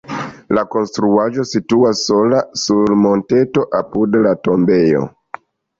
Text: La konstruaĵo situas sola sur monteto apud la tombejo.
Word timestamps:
La 0.57 0.61
konstruaĵo 0.75 1.45
situas 1.51 2.01
sola 2.09 2.41
sur 2.65 2.97
monteto 3.05 3.69
apud 3.83 4.23
la 4.27 4.37
tombejo. 4.49 5.09